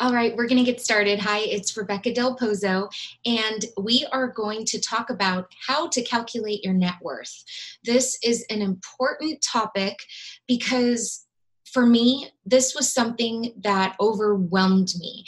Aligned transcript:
All 0.00 0.12
right, 0.12 0.36
we're 0.36 0.46
going 0.46 0.64
to 0.64 0.70
get 0.70 0.80
started. 0.80 1.18
Hi, 1.18 1.40
it's 1.40 1.76
Rebecca 1.76 2.14
Del 2.14 2.36
Pozo, 2.36 2.88
and 3.26 3.64
we 3.82 4.06
are 4.12 4.28
going 4.28 4.64
to 4.66 4.80
talk 4.80 5.10
about 5.10 5.52
how 5.66 5.88
to 5.88 6.02
calculate 6.02 6.62
your 6.62 6.72
net 6.72 6.94
worth. 7.02 7.42
This 7.82 8.16
is 8.22 8.46
an 8.48 8.62
important 8.62 9.42
topic 9.42 9.98
because 10.46 11.26
for 11.64 11.84
me, 11.84 12.30
this 12.46 12.76
was 12.76 12.92
something 12.92 13.52
that 13.64 13.96
overwhelmed 13.98 14.92
me. 15.00 15.24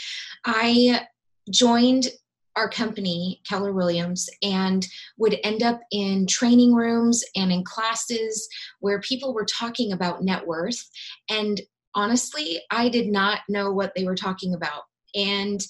I 0.46 1.08
joined 1.50 2.06
our 2.54 2.68
company, 2.68 3.40
Keller 3.48 3.72
Williams, 3.72 4.30
and 4.40 4.86
would 5.18 5.36
end 5.42 5.64
up 5.64 5.80
in 5.90 6.28
training 6.28 6.74
rooms 6.74 7.24
and 7.34 7.50
in 7.50 7.64
classes 7.64 8.48
where 8.78 9.00
people 9.00 9.34
were 9.34 9.46
talking 9.46 9.90
about 9.90 10.22
net 10.22 10.46
worth. 10.46 10.88
And 11.28 11.60
honestly, 11.94 12.60
I 12.70 12.88
did 12.88 13.08
not 13.08 13.40
know 13.48 13.72
what 13.72 13.92
they 13.94 14.04
were 14.04 14.14
talking 14.14 14.54
about. 14.54 14.82
And, 15.14 15.60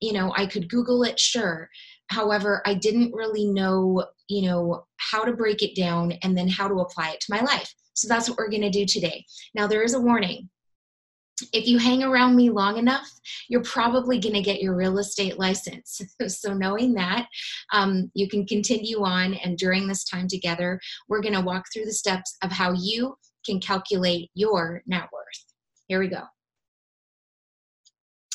you 0.00 0.12
know, 0.12 0.32
I 0.36 0.46
could 0.46 0.68
Google 0.68 1.02
it, 1.02 1.18
sure. 1.18 1.68
However, 2.08 2.62
I 2.66 2.74
didn't 2.74 3.14
really 3.14 3.46
know, 3.46 4.04
you 4.28 4.42
know, 4.42 4.86
how 4.96 5.24
to 5.24 5.32
break 5.32 5.62
it 5.62 5.76
down 5.76 6.12
and 6.22 6.36
then 6.36 6.48
how 6.48 6.68
to 6.68 6.80
apply 6.80 7.10
it 7.10 7.20
to 7.20 7.32
my 7.32 7.40
life. 7.40 7.72
So 7.94 8.08
that's 8.08 8.28
what 8.28 8.38
we're 8.38 8.50
going 8.50 8.62
to 8.62 8.70
do 8.70 8.86
today. 8.86 9.24
Now, 9.54 9.66
there 9.66 9.82
is 9.82 9.94
a 9.94 10.00
warning. 10.00 10.48
If 11.54 11.66
you 11.66 11.78
hang 11.78 12.02
around 12.02 12.36
me 12.36 12.50
long 12.50 12.76
enough, 12.76 13.08
you're 13.48 13.62
probably 13.62 14.18
going 14.18 14.34
to 14.34 14.42
get 14.42 14.60
your 14.60 14.76
real 14.76 14.98
estate 14.98 15.38
license. 15.38 16.02
so, 16.28 16.52
knowing 16.52 16.94
that, 16.94 17.26
um, 17.72 18.10
you 18.14 18.28
can 18.28 18.46
continue 18.46 19.02
on. 19.02 19.34
And 19.34 19.56
during 19.56 19.86
this 19.86 20.04
time 20.04 20.28
together, 20.28 20.78
we're 21.08 21.22
going 21.22 21.34
to 21.34 21.40
walk 21.40 21.64
through 21.72 21.86
the 21.86 21.94
steps 21.94 22.36
of 22.42 22.52
how 22.52 22.72
you 22.72 23.16
can 23.46 23.58
calculate 23.58 24.30
your 24.34 24.82
net 24.86 25.08
worth. 25.12 25.49
Here 25.90 25.98
we 25.98 26.06
go. 26.06 26.22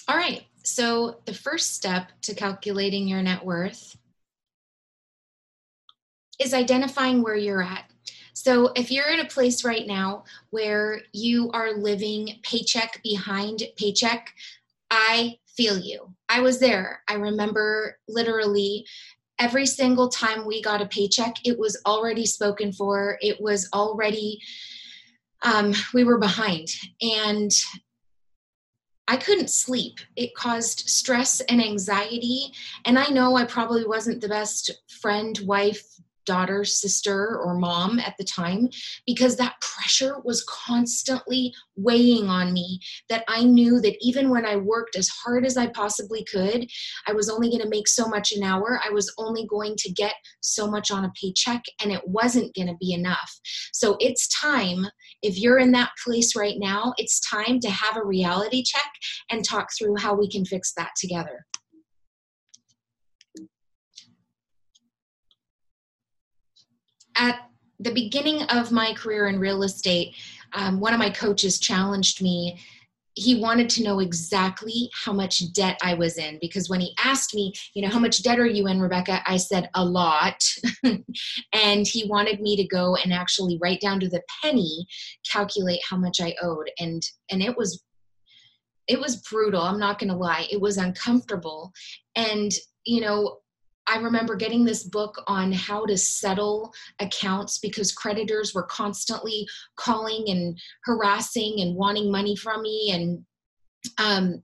All 0.09 0.17
right, 0.17 0.43
so 0.61 1.21
the 1.23 1.33
first 1.33 1.73
step 1.73 2.11
to 2.23 2.35
calculating 2.35 3.07
your 3.07 3.21
net 3.21 3.45
worth 3.45 3.95
is 6.37 6.53
identifying 6.53 7.23
where 7.23 7.37
you're 7.37 7.63
at. 7.63 7.85
So 8.33 8.73
if 8.75 8.91
you're 8.91 9.07
in 9.07 9.21
a 9.21 9.29
place 9.29 9.63
right 9.63 9.87
now 9.87 10.25
where 10.49 10.99
you 11.13 11.49
are 11.51 11.71
living 11.71 12.41
paycheck 12.43 13.01
behind 13.03 13.63
paycheck, 13.77 14.33
I 14.91 15.37
feel 15.47 15.77
you. 15.77 16.13
I 16.27 16.41
was 16.41 16.59
there. 16.59 17.03
I 17.07 17.13
remember 17.13 17.99
literally 18.09 18.85
every 19.39 19.65
single 19.65 20.09
time 20.09 20.45
we 20.45 20.61
got 20.61 20.81
a 20.81 20.87
paycheck, 20.87 21.35
it 21.45 21.57
was 21.57 21.81
already 21.85 22.25
spoken 22.25 22.73
for, 22.73 23.17
it 23.21 23.39
was 23.39 23.69
already 23.73 24.41
um, 25.43 25.73
we 25.93 26.03
were 26.03 26.17
behind 26.17 26.69
and 27.01 27.51
I 29.07 29.17
couldn't 29.17 29.51
sleep. 29.51 29.99
It 30.15 30.33
caused 30.35 30.89
stress 30.89 31.39
and 31.41 31.61
anxiety. 31.61 32.51
And 32.85 32.97
I 32.97 33.05
know 33.07 33.35
I 33.35 33.45
probably 33.45 33.85
wasn't 33.85 34.21
the 34.21 34.29
best 34.29 34.71
friend, 34.89 35.39
wife, 35.43 35.85
daughter, 36.25 36.63
sister, 36.63 37.39
or 37.39 37.57
mom 37.57 37.99
at 37.99 38.15
the 38.17 38.23
time 38.23 38.69
because 39.05 39.35
that 39.37 39.55
pressure 39.61 40.19
was 40.23 40.45
constantly 40.45 41.53
weighing 41.75 42.27
on 42.27 42.53
me. 42.53 42.79
That 43.09 43.23
I 43.27 43.43
knew 43.43 43.79
that 43.81 43.97
even 44.01 44.29
when 44.29 44.45
I 44.45 44.55
worked 44.55 44.95
as 44.95 45.09
hard 45.09 45.45
as 45.45 45.57
I 45.57 45.67
possibly 45.67 46.23
could, 46.25 46.67
I 47.07 47.13
was 47.13 47.29
only 47.29 47.49
going 47.49 47.61
to 47.61 47.69
make 47.69 47.87
so 47.87 48.07
much 48.07 48.31
an 48.31 48.43
hour. 48.43 48.79
I 48.85 48.89
was 48.89 49.13
only 49.17 49.45
going 49.47 49.75
to 49.77 49.91
get 49.91 50.15
so 50.41 50.69
much 50.69 50.91
on 50.91 51.05
a 51.05 51.11
paycheck, 51.19 51.63
and 51.81 51.91
it 51.91 52.01
wasn't 52.05 52.55
going 52.55 52.67
to 52.67 52.77
be 52.79 52.93
enough. 52.93 53.39
So 53.73 53.97
it's 53.99 54.27
time, 54.27 54.85
if 55.21 55.39
you're 55.39 55.59
in 55.59 55.71
that 55.71 55.91
place 56.03 56.35
right 56.35 56.57
now, 56.57 56.93
it's 56.97 57.19
time 57.19 57.59
to 57.61 57.69
have 57.69 57.97
a 57.97 58.05
reality 58.05 58.63
check 58.63 58.91
and 59.29 59.43
talk 59.43 59.69
through 59.77 59.95
how 59.97 60.15
we 60.15 60.29
can 60.29 60.45
fix 60.45 60.73
that 60.77 60.91
together. 60.99 61.45
At 67.15 67.49
the 67.79 67.91
beginning 67.91 68.43
of 68.43 68.71
my 68.71 68.93
career 68.93 69.27
in 69.27 69.39
real 69.39 69.63
estate, 69.63 70.15
um, 70.53 70.79
one 70.79 70.93
of 70.93 70.99
my 70.99 71.09
coaches 71.09 71.59
challenged 71.59 72.21
me. 72.21 72.57
He 73.15 73.39
wanted 73.39 73.69
to 73.71 73.83
know 73.83 73.99
exactly 73.99 74.89
how 74.93 75.13
much 75.13 75.53
debt 75.53 75.77
I 75.81 75.93
was 75.93 76.17
in 76.17 76.37
because 76.41 76.69
when 76.69 76.81
he 76.81 76.93
asked 77.01 77.33
me, 77.33 77.53
you 77.73 77.81
know, 77.81 77.87
how 77.87 77.99
much 77.99 78.23
debt 78.23 78.39
are 78.39 78.45
you 78.45 78.67
in, 78.67 78.79
Rebecca? 78.79 79.21
I 79.25 79.37
said 79.37 79.69
a 79.73 79.83
lot. 79.83 80.43
and 81.53 81.87
he 81.87 82.07
wanted 82.07 82.41
me 82.41 82.57
to 82.57 82.67
go 82.67 82.97
and 82.97 83.13
actually 83.13 83.57
write 83.61 83.79
down 83.79 84.01
to 84.01 84.09
the 84.09 84.21
penny, 84.41 84.85
calculate 85.29 85.79
how 85.89 85.95
much 85.95 86.19
I 86.21 86.35
owed. 86.41 86.69
And 86.79 87.01
and 87.31 87.41
it 87.41 87.55
was 87.57 87.81
it 88.87 88.99
was 88.99 89.17
brutal. 89.17 89.61
I'm 89.61 89.79
not 89.79 89.97
going 89.97 90.11
to 90.11 90.15
lie. 90.15 90.47
It 90.51 90.61
was 90.61 90.77
uncomfortable. 90.77 91.71
And 92.15 92.51
you 92.85 93.01
know, 93.01 93.37
I 93.87 93.97
remember 93.97 94.35
getting 94.35 94.65
this 94.65 94.83
book 94.83 95.21
on 95.27 95.51
how 95.51 95.85
to 95.85 95.97
settle 95.97 96.73
accounts 96.99 97.59
because 97.59 97.91
creditors 97.91 98.53
were 98.53 98.63
constantly 98.63 99.47
calling 99.75 100.25
and 100.27 100.59
harassing 100.83 101.57
and 101.59 101.75
wanting 101.75 102.11
money 102.11 102.35
from 102.35 102.63
me. 102.63 102.91
And 102.91 103.25
um, 103.99 104.43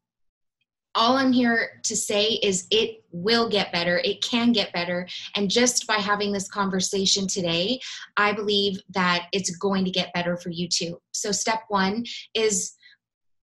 all 0.94 1.18
I'm 1.18 1.32
here 1.32 1.82
to 1.84 1.96
say 1.96 2.40
is 2.44 2.68
it 2.70 3.04
will 3.12 3.50
get 3.50 3.72
better. 3.72 4.00
It 4.04 4.22
can 4.22 4.52
get 4.52 4.74
better. 4.74 5.08
And 5.36 5.50
just 5.50 5.88
by 5.88 5.96
having 5.96 6.32
this 6.32 6.50
conversation 6.50 7.28
today, 7.28 7.80
I 8.18 8.34
believe 8.34 8.80
that 8.94 9.28
it's 9.32 9.56
going 9.56 9.86
to 9.86 9.92
get 9.92 10.14
better 10.14 10.38
for 10.38 10.50
you 10.50 10.68
too. 10.68 11.00
So, 11.14 11.32
step 11.32 11.64
one 11.70 12.04
is 12.34 12.74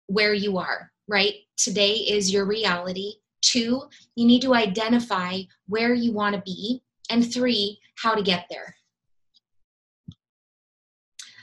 where 0.06 0.34
you 0.34 0.58
are, 0.58 0.90
right? 1.08 1.34
Today 1.56 1.92
is 1.94 2.32
your 2.32 2.46
reality. 2.46 3.14
Two, 3.42 3.82
you 4.14 4.26
need 4.26 4.42
to 4.42 4.54
identify 4.54 5.40
where 5.66 5.94
you 5.94 6.12
want 6.12 6.34
to 6.34 6.42
be. 6.42 6.82
And 7.10 7.32
three, 7.32 7.78
how 7.96 8.14
to 8.14 8.22
get 8.22 8.46
there. 8.48 8.74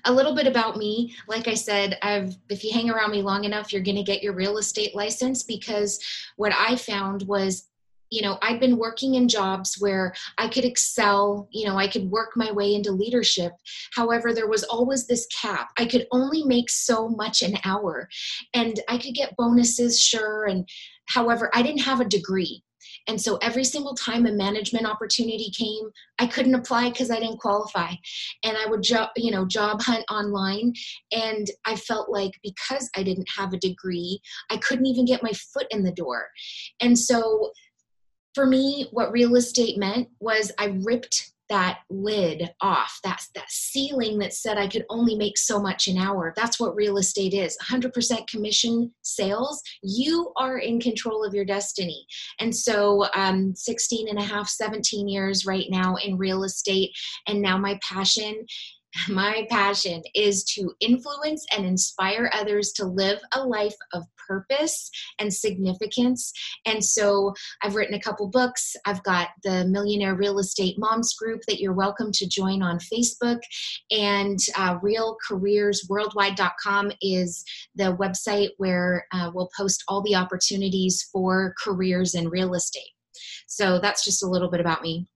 A 0.05 0.11
little 0.11 0.33
bit 0.33 0.47
about 0.47 0.77
me. 0.77 1.13
Like 1.27 1.47
I 1.47 1.53
said, 1.53 1.99
I've 2.01 2.35
if 2.49 2.63
you 2.63 2.71
hang 2.71 2.89
around 2.89 3.11
me 3.11 3.21
long 3.21 3.43
enough, 3.43 3.71
you're 3.71 3.83
going 3.83 3.97
to 3.97 4.03
get 4.03 4.23
your 4.23 4.33
real 4.33 4.57
estate 4.57 4.95
license 4.95 5.43
because 5.43 5.99
what 6.37 6.53
I 6.57 6.77
found 6.77 7.23
was 7.23 7.67
you 8.09 8.21
know 8.21 8.37
i'd 8.41 8.59
been 8.59 8.77
working 8.77 9.15
in 9.15 9.27
jobs 9.27 9.77
where 9.79 10.13
i 10.37 10.47
could 10.47 10.65
excel 10.65 11.47
you 11.51 11.67
know 11.67 11.77
i 11.77 11.87
could 11.87 12.09
work 12.09 12.29
my 12.35 12.51
way 12.51 12.73
into 12.73 12.91
leadership 12.91 13.53
however 13.93 14.33
there 14.33 14.47
was 14.47 14.63
always 14.63 15.07
this 15.07 15.27
cap 15.27 15.69
i 15.77 15.85
could 15.85 16.07
only 16.11 16.43
make 16.43 16.69
so 16.69 17.09
much 17.09 17.41
an 17.41 17.57
hour 17.65 18.07
and 18.53 18.79
i 18.87 18.97
could 18.97 19.13
get 19.13 19.35
bonuses 19.37 19.99
sure 19.99 20.45
and 20.45 20.67
However, 21.09 21.49
I 21.53 21.61
didn't 21.61 21.81
have 21.81 21.99
a 21.99 22.05
degree. 22.05 22.63
And 23.07 23.19
so 23.19 23.37
every 23.37 23.63
single 23.63 23.95
time 23.95 24.25
a 24.25 24.31
management 24.31 24.85
opportunity 24.85 25.51
came, 25.51 25.89
I 26.19 26.27
couldn't 26.27 26.53
apply 26.53 26.89
because 26.89 27.09
I 27.09 27.19
didn't 27.19 27.39
qualify. 27.39 27.93
And 28.43 28.55
I 28.55 28.67
would 28.67 28.83
job, 28.83 29.09
you 29.15 29.31
know, 29.31 29.45
job 29.45 29.81
hunt 29.81 30.05
online. 30.11 30.73
And 31.11 31.49
I 31.65 31.75
felt 31.75 32.09
like 32.09 32.33
because 32.43 32.89
I 32.95 33.03
didn't 33.03 33.27
have 33.35 33.53
a 33.53 33.59
degree, 33.59 34.21
I 34.51 34.57
couldn't 34.57 34.85
even 34.85 35.05
get 35.05 35.23
my 35.23 35.31
foot 35.31 35.65
in 35.71 35.83
the 35.83 35.91
door. 35.91 36.27
And 36.81 36.97
so 36.97 37.51
for 38.33 38.45
me, 38.45 38.87
what 38.91 39.11
real 39.11 39.35
estate 39.35 39.77
meant 39.77 40.09
was 40.19 40.51
I 40.57 40.77
ripped 40.83 41.31
that 41.49 41.79
lid 41.89 42.51
off 42.61 42.99
that 43.03 43.23
that 43.33 43.49
ceiling 43.49 44.19
that 44.19 44.33
said 44.33 44.57
i 44.57 44.67
could 44.67 44.85
only 44.89 45.15
make 45.15 45.37
so 45.37 45.59
much 45.59 45.87
an 45.87 45.97
hour. 45.97 46.31
That's 46.35 46.59
what 46.59 46.75
real 46.75 46.97
estate 46.97 47.33
is 47.33 47.57
100% 47.67 48.27
commission 48.27 48.93
sales. 49.01 49.61
You 49.81 50.31
are 50.37 50.59
in 50.59 50.79
control 50.79 51.25
of 51.25 51.33
your 51.33 51.45
destiny. 51.45 52.05
And 52.39 52.55
so 52.55 53.07
um, 53.15 53.55
16 53.55 54.07
and 54.07 54.19
a 54.19 54.23
half 54.23 54.47
17 54.47 55.07
years 55.07 55.45
right 55.45 55.65
now 55.69 55.95
in 55.95 56.17
real 56.17 56.43
estate 56.43 56.91
and 57.27 57.41
now 57.41 57.57
my 57.57 57.79
passion 57.81 58.45
my 59.09 59.45
passion 59.49 60.01
is 60.15 60.43
to 60.43 60.71
influence 60.79 61.45
and 61.55 61.65
inspire 61.65 62.29
others 62.33 62.71
to 62.73 62.85
live 62.85 63.19
a 63.33 63.43
life 63.45 63.75
of 63.93 64.03
purpose 64.27 64.89
and 65.19 65.31
significance. 65.33 66.33
And 66.65 66.83
so 66.83 67.33
I've 67.63 67.75
written 67.75 67.95
a 67.95 67.99
couple 67.99 68.27
books. 68.27 68.75
I've 68.85 69.01
got 69.03 69.29
the 69.43 69.65
Millionaire 69.65 70.15
Real 70.15 70.39
Estate 70.39 70.75
Moms 70.77 71.13
group 71.15 71.41
that 71.47 71.59
you're 71.59 71.73
welcome 71.73 72.11
to 72.13 72.27
join 72.27 72.61
on 72.61 72.79
Facebook. 72.79 73.39
And 73.91 74.39
uh, 74.55 74.77
realcareersworldwide.com 74.79 76.91
is 77.01 77.43
the 77.75 77.97
website 77.97 78.51
where 78.57 79.05
uh, 79.11 79.31
we'll 79.33 79.49
post 79.57 79.83
all 79.87 80.03
the 80.03 80.15
opportunities 80.15 81.09
for 81.11 81.55
careers 81.63 82.15
in 82.15 82.29
real 82.29 82.53
estate. 82.53 82.91
So 83.47 83.79
that's 83.79 84.05
just 84.05 84.23
a 84.23 84.27
little 84.27 84.49
bit 84.49 84.61
about 84.61 84.81
me. 84.81 85.07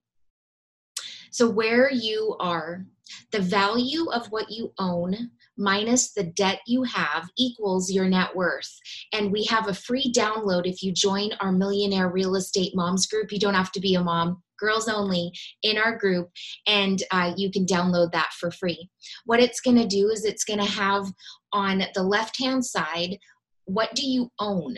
So, 1.34 1.50
where 1.50 1.92
you 1.92 2.36
are 2.40 2.86
the 3.32 3.40
value 3.40 4.08
of 4.12 4.28
what 4.28 4.52
you 4.52 4.72
own 4.78 5.32
minus 5.58 6.14
the 6.14 6.26
debt 6.26 6.60
you 6.68 6.84
have 6.84 7.28
equals 7.40 7.92
your 7.92 8.08
net 8.08 8.36
worth. 8.36 8.72
And 9.14 9.32
we 9.32 9.44
have 9.46 9.68
a 9.68 9.74
free 9.74 10.14
download 10.16 10.68
if 10.68 10.84
you 10.84 10.92
join 10.92 11.32
our 11.40 11.52
Millionaire 11.52 12.10
Real 12.10 12.36
Estate 12.36 12.74
Moms 12.76 13.08
group. 13.08 13.32
You 13.32 13.40
don't 13.40 13.56
have 13.56 13.72
to 13.72 13.80
be 13.80 13.96
a 13.96 14.04
mom, 14.04 14.44
girls 14.60 14.88
only 14.88 15.32
in 15.64 15.80
our 15.80 15.98
group, 15.98 16.30
and 16.68 17.02
uh, 17.10 17.34
you 17.36 17.50
can 17.50 17.66
download 17.66 18.12
that 18.12 18.30
for 18.40 18.52
free. 18.52 18.88
What 19.26 19.40
it's 19.40 19.60
going 19.60 19.78
to 19.78 19.88
do 19.88 20.10
is 20.10 20.26
it's 20.26 20.44
going 20.44 20.60
to 20.60 20.72
have 20.72 21.12
on 21.52 21.82
the 21.96 22.04
left 22.04 22.40
hand 22.40 22.64
side, 22.64 23.18
what 23.66 23.96
do 23.96 24.08
you 24.08 24.32
own? 24.38 24.78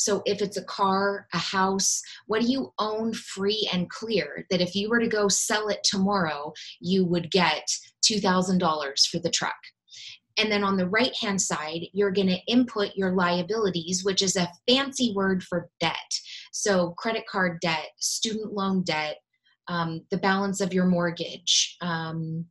So 0.00 0.22
if 0.24 0.40
it's 0.40 0.56
a 0.56 0.64
car, 0.64 1.26
a 1.34 1.38
house, 1.38 2.00
what 2.26 2.40
do 2.40 2.50
you 2.50 2.72
own 2.78 3.12
free 3.12 3.68
and 3.70 3.90
clear 3.90 4.46
that 4.48 4.62
if 4.62 4.74
you 4.74 4.88
were 4.88 4.98
to 4.98 5.06
go 5.06 5.28
sell 5.28 5.68
it 5.68 5.84
tomorrow, 5.84 6.54
you 6.80 7.04
would 7.04 7.30
get 7.30 7.68
$2,000 8.10 9.06
for 9.08 9.18
the 9.18 9.28
truck? 9.28 9.58
And 10.38 10.50
then 10.50 10.64
on 10.64 10.78
the 10.78 10.88
right 10.88 11.14
hand 11.20 11.38
side, 11.38 11.82
you're 11.92 12.12
going 12.12 12.28
to 12.28 12.40
input 12.48 12.92
your 12.96 13.12
liabilities, 13.12 14.02
which 14.02 14.22
is 14.22 14.36
a 14.36 14.50
fancy 14.66 15.12
word 15.14 15.42
for 15.42 15.68
debt. 15.80 16.18
So, 16.50 16.92
credit 16.92 17.24
card 17.30 17.58
debt, 17.60 17.88
student 17.98 18.54
loan 18.54 18.82
debt, 18.82 19.18
um, 19.68 20.00
the 20.10 20.16
balance 20.16 20.62
of 20.62 20.72
your 20.72 20.86
mortgage, 20.86 21.76
um, 21.82 22.46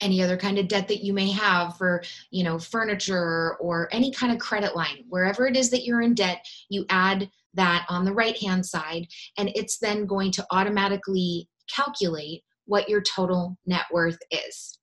any 0.00 0.22
other 0.22 0.36
kind 0.36 0.58
of 0.58 0.68
debt 0.68 0.88
that 0.88 1.04
you 1.04 1.12
may 1.12 1.30
have 1.30 1.76
for 1.76 2.02
you 2.30 2.44
know 2.44 2.58
furniture 2.58 3.56
or 3.56 3.88
any 3.92 4.12
kind 4.12 4.32
of 4.32 4.38
credit 4.38 4.74
line 4.76 5.04
wherever 5.08 5.46
it 5.46 5.56
is 5.56 5.70
that 5.70 5.84
you're 5.84 6.02
in 6.02 6.14
debt 6.14 6.44
you 6.68 6.84
add 6.88 7.30
that 7.54 7.84
on 7.88 8.04
the 8.04 8.12
right 8.12 8.36
hand 8.38 8.64
side 8.64 9.06
and 9.38 9.50
it's 9.54 9.78
then 9.78 10.06
going 10.06 10.30
to 10.30 10.46
automatically 10.50 11.48
calculate 11.74 12.42
what 12.66 12.88
your 12.88 13.02
total 13.02 13.56
net 13.66 13.84
worth 13.92 14.18
is 14.30 14.78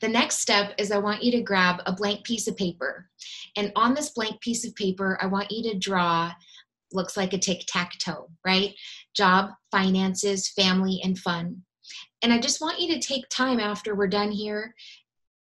the 0.00 0.08
next 0.08 0.40
step 0.40 0.74
is 0.76 0.90
I 0.90 0.98
want 0.98 1.22
you 1.22 1.30
to 1.32 1.40
grab 1.40 1.80
a 1.86 1.92
blank 1.92 2.24
piece 2.24 2.46
of 2.46 2.58
paper. 2.58 3.08
And 3.56 3.72
on 3.74 3.94
this 3.94 4.10
blank 4.10 4.38
piece 4.40 4.66
of 4.66 4.74
paper, 4.74 5.16
I 5.20 5.26
want 5.26 5.50
you 5.50 5.62
to 5.70 5.78
draw, 5.78 6.30
looks 6.92 7.16
like 7.16 7.32
a 7.32 7.38
tic 7.38 7.62
tac 7.66 7.92
toe, 7.98 8.28
right? 8.44 8.74
Job, 9.14 9.52
finances, 9.70 10.50
family, 10.50 11.00
and 11.02 11.18
fun. 11.18 11.62
And 12.24 12.32
I 12.32 12.38
just 12.38 12.62
want 12.62 12.80
you 12.80 12.90
to 12.94 13.06
take 13.06 13.28
time 13.28 13.60
after 13.60 13.94
we're 13.94 14.06
done 14.06 14.30
here 14.30 14.74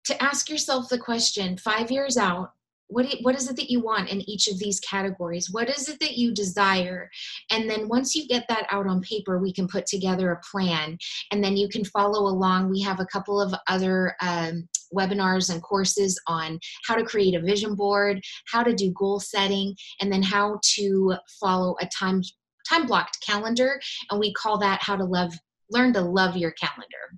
to 0.06 0.24
ask 0.24 0.48
yourself 0.48 0.88
the 0.88 1.00
question 1.00 1.58
five 1.58 1.90
years 1.90 2.18
out, 2.18 2.52
what, 2.86 3.08
what 3.24 3.36
is 3.36 3.50
it 3.50 3.56
that 3.56 3.72
you 3.72 3.80
want 3.80 4.10
in 4.10 4.22
each 4.30 4.48
of 4.48 4.60
these 4.60 4.80
categories? 4.80 5.50
What 5.52 5.70
is 5.70 5.90
it 5.90 6.00
that 6.02 6.20
you 6.20 6.36
desire? 6.36 7.10
And 7.50 7.68
then 7.68 7.88
once 7.88 8.14
you 8.14 8.28
get 8.28 8.48
that 8.50 8.68
out 8.70 8.86
on 8.86 9.02
paper 9.02 9.40
we 9.40 9.52
can 9.52 9.68
put 9.68 9.88
together 9.88 10.32
a 10.32 10.42
plan. 10.52 11.00
And 11.32 11.44
then 11.44 11.58
you 11.58 11.68
can 11.68 11.84
follow 11.84 12.28
along. 12.30 12.70
We 12.70 12.82
have 12.84 13.00
a 13.00 13.08
couple 13.08 13.42
of 13.42 13.56
other 13.68 14.16
um, 14.22 14.70
webinars 14.96 15.52
and 15.52 15.64
courses 15.64 16.22
on 16.28 16.60
how 16.86 16.94
to 16.94 17.04
create 17.04 17.34
a 17.34 17.42
vision 17.42 17.74
board 17.74 18.22
how 18.50 18.62
to 18.62 18.74
do 18.74 18.94
goal 18.94 19.20
setting 19.20 19.76
and 20.00 20.14
then 20.14 20.22
how 20.22 20.60
to 20.76 21.16
follow 21.42 21.76
a 21.82 21.88
time 21.88 22.22
time 22.70 22.86
blocked 22.86 23.18
calendar. 23.26 23.82
And 24.12 24.20
we 24.20 24.32
call 24.34 24.60
that 24.60 24.84
how 24.84 24.96
to 24.96 25.04
love 25.04 25.34
learn 25.70 25.94
to 25.94 26.02
love 26.02 26.38
your 26.38 26.52
calendar 26.52 27.18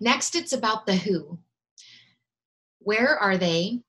next 0.00 0.34
it's 0.34 0.52
about 0.52 0.86
the 0.86 0.96
who 0.96 1.38
where 2.88 3.18
are 3.18 3.36
they? 3.36 3.80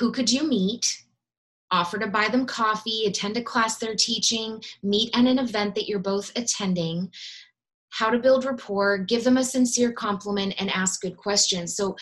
Who 0.00 0.10
could 0.10 0.32
you 0.32 0.42
meet? 0.42 1.04
Offer 1.70 1.98
to 1.98 2.08
buy 2.08 2.26
them 2.26 2.44
coffee, 2.44 3.04
attend 3.06 3.36
a 3.36 3.42
class 3.42 3.78
they're 3.78 3.94
teaching, 3.94 4.60
meet 4.82 5.16
at 5.16 5.26
an 5.26 5.38
event 5.38 5.76
that 5.76 5.88
you're 5.88 6.00
both 6.00 6.32
attending. 6.34 7.12
How 7.90 8.10
to 8.10 8.18
build 8.18 8.44
rapport, 8.44 8.98
give 8.98 9.22
them 9.22 9.36
a 9.36 9.44
sincere 9.44 9.92
compliment, 9.92 10.54
and 10.58 10.70
ask 10.70 11.02
good 11.02 11.16
questions. 11.16 11.76
So, 11.76 11.96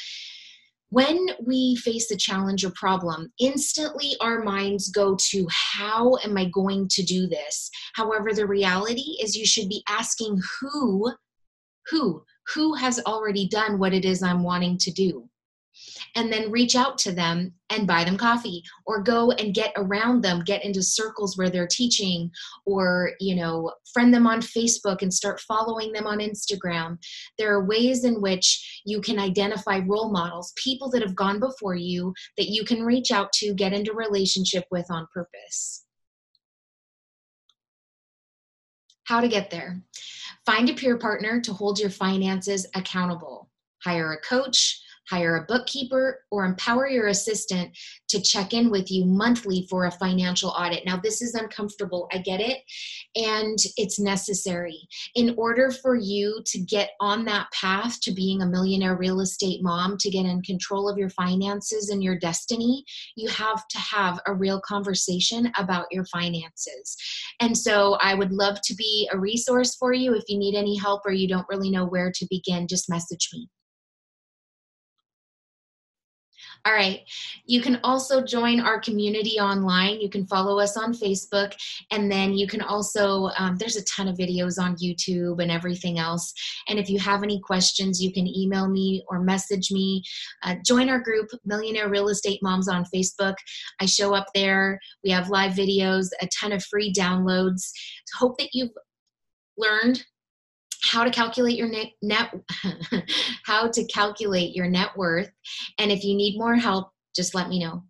when 0.90 1.28
we 1.44 1.76
face 1.76 2.10
a 2.10 2.16
challenge 2.16 2.64
or 2.64 2.70
problem, 2.70 3.30
instantly 3.38 4.16
our 4.20 4.42
minds 4.42 4.90
go 4.90 5.16
to 5.30 5.46
how 5.50 6.16
am 6.24 6.36
I 6.38 6.46
going 6.46 6.88
to 6.88 7.02
do 7.02 7.26
this? 7.26 7.70
However, 7.94 8.32
the 8.32 8.46
reality 8.46 9.16
is 9.22 9.36
you 9.36 9.44
should 9.44 9.68
be 9.68 9.82
asking 9.88 10.40
who, 10.60 11.12
who, 11.90 12.22
who 12.54 12.74
has 12.74 13.00
already 13.06 13.48
done 13.48 13.78
what 13.78 13.92
it 13.92 14.04
is 14.04 14.22
I'm 14.22 14.42
wanting 14.42 14.78
to 14.78 14.90
do 14.90 15.28
and 16.14 16.32
then 16.32 16.50
reach 16.50 16.76
out 16.76 16.98
to 16.98 17.12
them 17.12 17.52
and 17.70 17.86
buy 17.86 18.04
them 18.04 18.16
coffee 18.16 18.62
or 18.86 19.02
go 19.02 19.30
and 19.32 19.54
get 19.54 19.72
around 19.76 20.22
them 20.22 20.42
get 20.44 20.64
into 20.64 20.82
circles 20.82 21.36
where 21.36 21.50
they're 21.50 21.66
teaching 21.66 22.30
or 22.66 23.12
you 23.20 23.34
know 23.34 23.72
friend 23.92 24.12
them 24.12 24.26
on 24.26 24.40
facebook 24.40 25.02
and 25.02 25.12
start 25.12 25.40
following 25.40 25.92
them 25.92 26.06
on 26.06 26.18
instagram. 26.18 26.98
There 27.36 27.52
are 27.52 27.64
ways 27.64 28.04
in 28.04 28.20
which 28.20 28.82
you 28.84 29.00
can 29.00 29.18
identify 29.18 29.80
role 29.86 30.10
models 30.10 30.52
people 30.56 30.90
that 30.90 31.02
have 31.02 31.14
gone 31.14 31.40
before 31.40 31.74
you 31.74 32.14
that 32.36 32.48
you 32.48 32.64
can 32.64 32.82
reach 32.82 33.10
out 33.10 33.32
to 33.34 33.54
get 33.54 33.72
into 33.72 33.92
relationship 33.92 34.64
with 34.70 34.86
on 34.90 35.06
purpose. 35.12 35.84
How 39.04 39.20
to 39.20 39.28
get 39.28 39.50
there. 39.50 39.80
Find 40.44 40.68
a 40.68 40.74
peer 40.74 40.98
partner 40.98 41.40
to 41.40 41.52
hold 41.52 41.78
your 41.78 41.90
finances 41.90 42.66
accountable. 42.74 43.50
Hire 43.82 44.12
a 44.12 44.20
coach 44.20 44.82
hire 45.08 45.36
a 45.36 45.44
bookkeeper, 45.44 46.24
or 46.30 46.44
empower 46.44 46.88
your 46.88 47.08
assistant 47.08 47.76
to 48.08 48.20
check 48.20 48.52
in 48.52 48.70
with 48.70 48.90
you 48.90 49.04
monthly 49.04 49.66
for 49.70 49.86
a 49.86 49.90
financial 49.92 50.50
audit. 50.50 50.84
Now, 50.84 50.98
this 51.02 51.22
is 51.22 51.34
uncomfortable, 51.34 52.08
I 52.12 52.18
get 52.18 52.40
it, 52.40 52.58
and 53.16 53.58
it's 53.76 53.98
necessary. 53.98 54.78
In 55.14 55.34
order 55.36 55.70
for 55.70 55.96
you 55.96 56.42
to 56.46 56.58
get 56.58 56.90
on 57.00 57.24
that 57.26 57.48
path 57.52 58.00
to 58.02 58.12
being 58.12 58.42
a 58.42 58.46
millionaire 58.46 58.96
real 58.96 59.20
estate 59.20 59.62
mom, 59.62 59.96
to 59.98 60.10
get 60.10 60.26
in 60.26 60.42
control 60.42 60.88
of 60.88 60.98
your 60.98 61.10
finances 61.10 61.90
and 61.90 62.02
your 62.02 62.18
destiny, 62.18 62.84
you 63.16 63.28
have 63.28 63.66
to 63.68 63.78
have 63.78 64.20
a 64.26 64.34
real 64.34 64.60
conversation 64.60 65.50
about 65.58 65.86
your 65.90 66.04
finances. 66.06 66.96
And 67.40 67.56
so, 67.56 67.96
I 68.00 68.14
would 68.14 68.32
love 68.32 68.60
to 68.64 68.74
be 68.74 69.08
a 69.12 69.18
resource 69.18 69.74
for 69.76 69.92
you. 69.92 70.14
If 70.14 70.24
you 70.28 70.38
need 70.38 70.54
any 70.54 70.76
help 70.76 71.02
or 71.04 71.12
you 71.12 71.28
don't 71.28 71.46
really 71.48 71.70
know 71.70 71.86
where 71.86 72.12
to 72.12 72.26
begin, 72.30 72.66
just 72.68 72.90
message 72.90 73.28
me. 73.32 73.48
All 76.68 76.74
right. 76.74 77.00
You 77.46 77.62
can 77.62 77.80
also 77.82 78.22
join 78.22 78.60
our 78.60 78.78
community 78.78 79.40
online. 79.40 80.02
You 80.02 80.10
can 80.10 80.26
follow 80.26 80.58
us 80.58 80.76
on 80.76 80.92
Facebook. 80.92 81.54
And 81.90 82.12
then 82.12 82.34
you 82.34 82.46
can 82.46 82.60
also, 82.60 83.30
um, 83.38 83.56
there's 83.56 83.76
a 83.76 83.84
ton 83.84 84.06
of 84.06 84.18
videos 84.18 84.62
on 84.62 84.76
YouTube 84.76 85.40
and 85.42 85.50
everything 85.50 85.98
else. 85.98 86.30
And 86.68 86.78
if 86.78 86.90
you 86.90 86.98
have 86.98 87.22
any 87.22 87.40
questions, 87.40 88.02
you 88.02 88.12
can 88.12 88.26
email 88.26 88.68
me 88.68 89.02
or 89.08 89.22
message 89.22 89.70
me. 89.70 90.02
Uh, 90.42 90.56
join 90.62 90.90
our 90.90 91.00
group, 91.00 91.30
Millionaire 91.46 91.88
Real 91.88 92.10
Estate 92.10 92.40
Moms 92.42 92.68
on 92.68 92.84
Facebook. 92.94 93.36
I 93.80 93.86
show 93.86 94.12
up 94.12 94.26
there. 94.34 94.78
We 95.02 95.08
have 95.08 95.30
live 95.30 95.52
videos, 95.52 96.08
a 96.20 96.28
ton 96.38 96.52
of 96.52 96.62
free 96.66 96.92
downloads. 96.92 97.70
Hope 98.18 98.36
that 98.36 98.50
you've 98.52 98.72
learned 99.56 100.04
how 100.82 101.04
to 101.04 101.10
calculate 101.10 101.56
your 101.56 101.68
net, 101.68 101.88
net 102.02 102.32
how 103.44 103.68
to 103.68 103.84
calculate 103.86 104.54
your 104.54 104.68
net 104.68 104.90
worth. 104.96 105.30
And 105.78 105.90
if 105.90 106.04
you 106.04 106.14
need 106.14 106.38
more 106.38 106.56
help 106.56 106.90
just 107.18 107.34
let 107.34 107.48
me 107.48 107.58
know 107.58 107.82